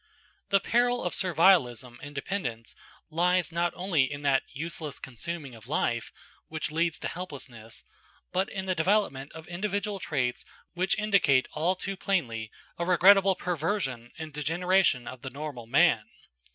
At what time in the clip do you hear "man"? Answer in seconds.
15.67-16.09